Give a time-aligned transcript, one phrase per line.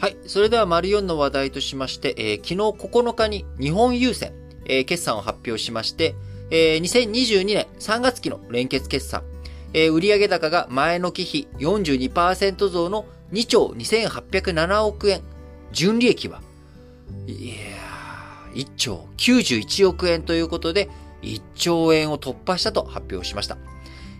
[0.00, 0.16] はい。
[0.26, 2.54] それでは、丸4の話題としまして、えー昨日
[2.88, 4.32] 9日に日本郵船、
[4.66, 6.14] えー決算を発表しまして、
[6.52, 9.24] えー2022年3月期の連結決算、
[9.72, 15.20] えー売上高が前の期比42%増の2兆2807億円。
[15.72, 16.42] 純利益は、
[17.26, 20.88] いやー、1兆91億円ということで、
[21.22, 23.58] 1兆円を突破したと発表しました。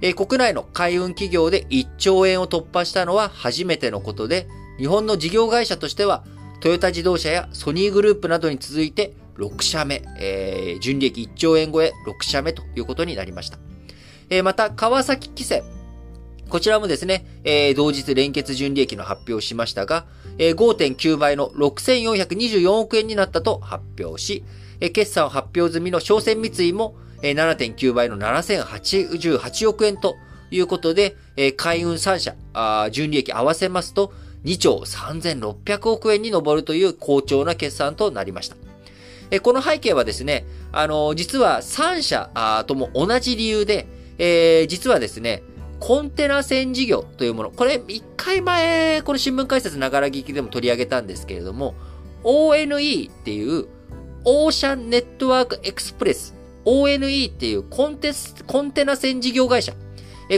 [0.00, 4.48] えー国内の海運企業で1兆円を突破したのは初めてのことで、
[4.78, 6.24] 日本の事業会社としては、
[6.60, 13.58] トヨタ自動車やソニーグループなどに続いて6社目、えー純利益1兆円超え6社目ということになりました。
[14.30, 15.62] えーまた、川崎汽船。
[16.48, 20.06] こちらもですね、えー同日連結純利益の発表をしましたが、
[20.38, 24.44] えー5.9倍の6424億円になったと発表し、
[24.80, 30.16] えー決算発表済みの商船三井も、えー7.9倍の7088億円と
[30.50, 34.12] いうことで、えー海運3社、あ純利益合わせますと、
[34.44, 38.56] 2兆3600億円に上るという好調な決算となりました。
[39.42, 45.42] この背景はですね、あの実は3社とも同じ理由で、えー実はですね、
[45.80, 51.74] コンテナ船事業というもの、これ1回前、この新聞解説ながら聞きでも取り上げたんですけれども、
[52.22, 53.66] ONE っていう、
[54.24, 56.34] オーシャンネットワークエクスプレス、
[56.64, 59.74] ONE っていうコンテナ船事業会社、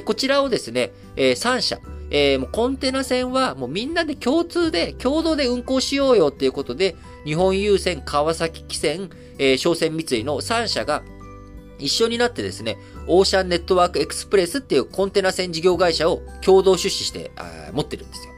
[0.05, 1.79] こちらをですね、え3社、
[2.11, 11.03] えーもうコンテナ船はもうみんなで共通で、共同で運航しようよっていうことで、日本郵船、川崎汽船、えー商船三井の3社が
[11.79, 17.31] 一緒になってですね、オーシャンネットワークエクスプレスっていうコンテナ船事業会社を共同出資して
[17.73, 18.33] 持ってるんですよ。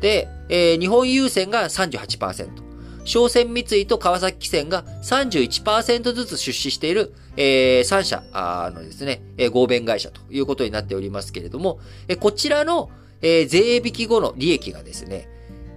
[0.00, 2.48] で、えー日本郵船が38%、
[3.04, 8.22] 商船三井と川崎汽船が31%ずつ出資している、え3社
[8.74, 12.90] のですね、合弁会社ということになっておりますけれども、えーこちらの、
[13.22, 15.28] えー税引き後の利益がですね、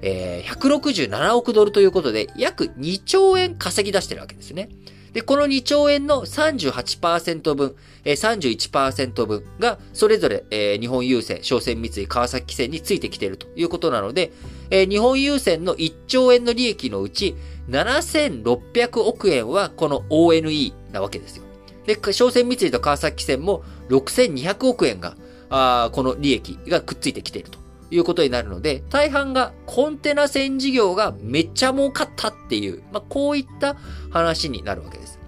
[0.02, 4.69] えー167億ドルということで、約2兆円稼ぎ出してるわけですね。
[5.13, 7.75] で、この2兆円の38%分、
[8.06, 14.31] えー、31%分が、それぞれ、えー日本郵船、商船三井、川崎汽船についてきているということなので、
[14.69, 17.36] えー日本郵船の1兆円の利益のうち、
[17.69, 21.44] 7600億円はこの ONE なわけですよ。
[21.86, 25.16] で、商船三井と川崎汽船も6200億円が、
[25.50, 27.60] あこの利益がくっついてきていると
[27.92, 33.76] いうことになるので、大半がコンテナ船事業がめっちゃ儲かったっていう、まあ、こういった
[34.12, 35.20] 話になるわけです。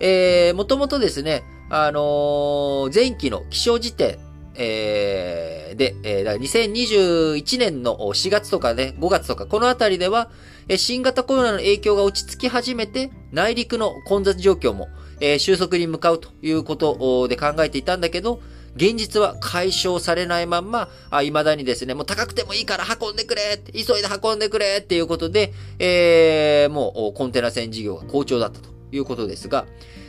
[0.00, 4.18] えー、もともとですね、あのー前期の気象時点、
[4.56, 10.30] えーで、えーだ2021年の4月とかね、5月とか、このあたりでは、
[10.68, 14.88] えー新型コロナの影響が落ち着き始めて、内陸の混雑状況も、
[15.20, 18.40] えー収束に向かうということで考えていたんだけど、
[18.76, 29.66] 現実は解消されないまんま、あ未だにですね、もう高くてもいいから運んでくれ急いで運んでくれっていうことで、えー、もうコンテナ船事業が好調だったということですが、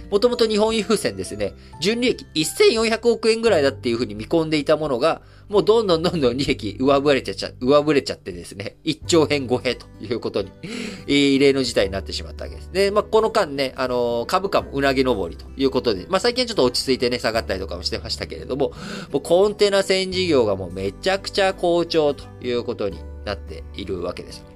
[0.09, 10.51] もともと日本郵船ですね、純利益1400億円ぐらいだっていうふうに見込んでいたものが、もうどんどんどんどん利益上振れちゃっちゃ、上振れちゃってですね、1兆円超えということに、
[11.07, 12.71] 異例の事態になってしまったわけです。
[12.71, 18.73] で、まあ、この間ね、あのー株価もうなぎ登りということで、まあ、最近ちょっと落ち着いてね、下がったりとかもしてましたけれども、
[19.11, 24.54] もうコンテナ船事業がもうめちゃくちゃ好調ということになっているわけです。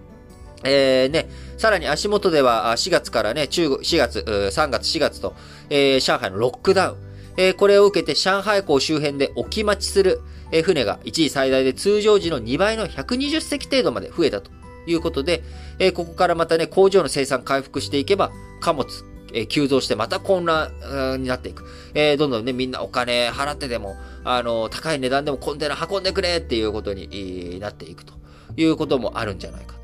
[0.63, 4.19] えー、ね、さらに足元では4月からね、中国、4月、
[4.53, 5.35] 3月、4月と、
[5.69, 6.97] えー上海のロックダウン。
[7.37, 10.21] えーこれを受けて上海港周辺で置き待ちする、
[10.51, 14.51] え船が一時最大で通常時の2倍の120隻程度まで増えたと
[14.87, 15.43] いうことで、
[15.79, 18.87] えーここからまたね、工場の生産回復していけば、貨物、
[19.33, 20.71] えー急増してまた混乱
[21.13, 21.63] うんになっていく。
[21.93, 28.13] えーどんどんね、みんなお金払ってでも、あの高い値段でもコンテナ運んでくれっていうことにえーなっていくと
[28.57, 29.78] いうこともあるんじゃないか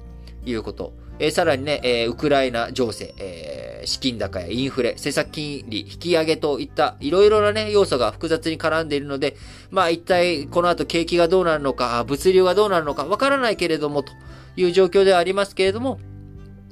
[0.46, 0.94] いうこと。
[1.20, 9.36] えーさらにね、えーウクライナ情勢、えー資金高やインフレ、政策金利引き上げといったいろいろなね、要素が複雑に絡んでいるので、
[9.70, 14.12] まあ一体この後景気がどうなるのか、物流がどうなるのかわからないけれどもと
[14.56, 16.00] いう状況ではありますけれども、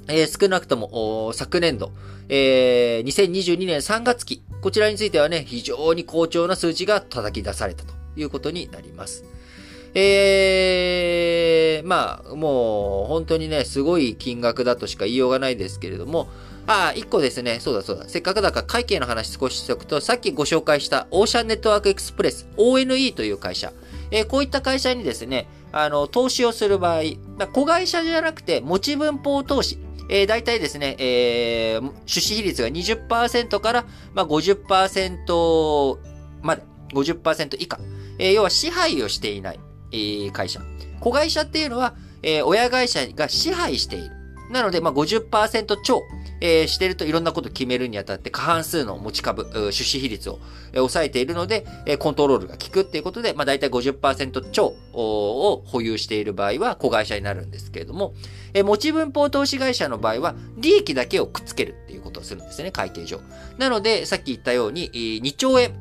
[0.08, 1.92] えー少なくとも、昨年度、
[2.30, 9.24] えー2022年3月期、こちらについてはね、非常に好調な数値が叩き出されたということになります。
[9.96, 16.30] えー、まあ、もう、本当にね、すごい金額だとしか言いようがないですけれども、
[16.66, 23.74] ああ、一個ですね、そうだそうだ、せっかくだから会計の話少ししておくと、さっきご紹介したオーシャンネットワークエクスプレス、ONE という会社、
[24.12, 27.02] えーこういった会社にですね、あの、投資をする場合、
[27.38, 29.78] まあ子会社じゃなくて、持ち分法投資、
[30.10, 35.98] えー、大体ですね、えー、出資比率が20%から、まあ、50%
[36.42, 36.64] まで、
[36.94, 37.80] 50%以下。
[38.20, 39.60] えー要は支配をしていない、
[39.94, 40.62] えー会社。
[41.00, 44.12] 子会社っていうのは、えー、親会社が支配している。
[44.52, 46.04] なので、まあ50%超、
[46.40, 50.40] えー、してるといろんなこと決めるにあたって過半数の持ち株、出資比率を、
[50.72, 58.14] えー、抑えているので、えー、コントロールが効くっていうことで、まあ大体50%超を保有している場合は子会社になるんですけれども、
[58.54, 63.20] えー、持ち分法投資会社の場合は利益だけをくっつけるっていうことをするんですね、会計上。
[63.58, 65.74] なので、さっき言ったように、2兆円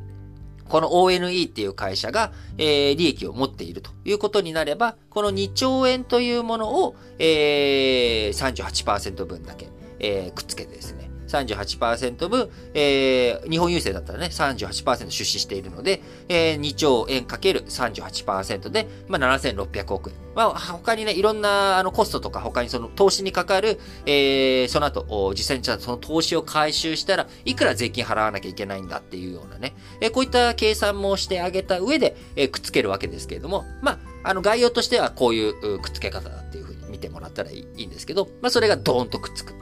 [0.72, 20.16] この ONE っていう会社が、えー、利益を持っているということになれば、この2兆円というものを、えー、38%分だけ、えー、くっつけてですね、38%分、えー、日本郵政だったらね、38%出資しているので、えー、2兆円かける38%で、まあ、7600億円。
[20.34, 33.98] まあ、他にね、いろんな、あの、コストとか、他にその、投資にかかる、えー、その後、実際にじゃその投資を回収したらいくら税金払わなきゃいけないんだっていうようなね、えー、こういった計算もしてあげた上で、えー、くっつけるわけですけれども、まあ、
[34.30, 39.52] あの、概要としてはこういうくっつけ方だっていうふうに見てもらったらいいんですけど、まあ、それがドーンとくっつく。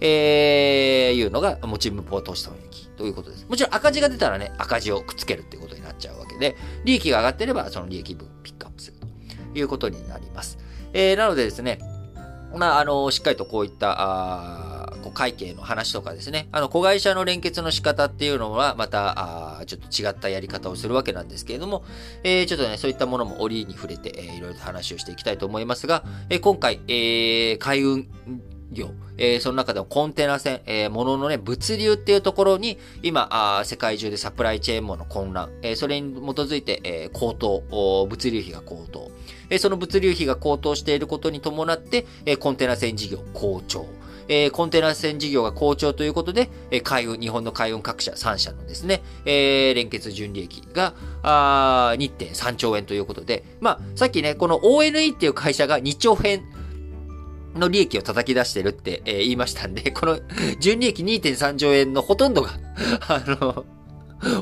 [0.00, 3.46] えー、いうのが持ち分法投資損益ということです。
[3.48, 10.58] もちろん赤字が出たらね、赤字をくっつけるっていうことになっちゃうわけで、利益が上がってればその利益分ピックアップするということになります。
[10.92, 11.78] えー、なのでですね、
[12.56, 21.84] まあ、あの、しっかりとこういった、あこう会計の話とかですね、あの、子会社の連結の仕方っていうのは、また、あちょっと違ったやり方をするわけなんですけれども、
[22.22, 28.08] えー、ちょっとね、そういったものも折に触れて、えー、いろいろと話をしていきたいと思いますが、えー、今回、えー、海運
[28.72, 39.10] 業、えー、その中でもコンテナ船、えー、物のね、物流っていうところに、今、あ世界中でサプライチェーン網の混乱、えー、それに基づいて、えー、高騰、物流費が高騰、
[39.50, 43.86] えー、その物流費が高騰していることに伴って、えー、コンテナ船事業好調、
[44.28, 56.42] えー、コンテナ船事業が好調ということで、えー、海運、日本の海運各社3社のですね、えー、連結純利益が、あ2.3兆円ということで、まあ、さっきね、この ONE っていう会社が2兆円
[57.54, 60.20] の利益を叩き出してるって、えー、言いましたんで、この
[60.60, 62.50] 純利益2.3兆円のほとんどが
[63.08, 63.64] あの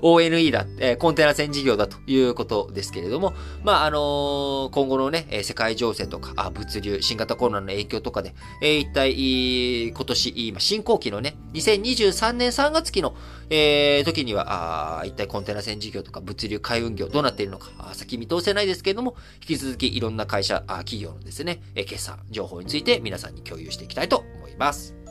[0.03, 13.15] ONE だ、え、コンテナ船事業だということですけれども、まあ、あの、今後のね、世界情勢とか、あ、物流、新型コロナの影響とかで、え、一体、今年、今、進行期のね、2023年3月期の、
[13.51, 25.02] えー、時には、あ一体コンテナ船事業とか物流海運業どうなっているのか、あ先見通せないですけれども、引き続きいろんな会社、あ企業のですね、え決算情報について皆さんに共有していきたいと思います。